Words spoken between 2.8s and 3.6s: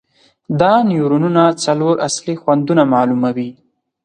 معلوموي.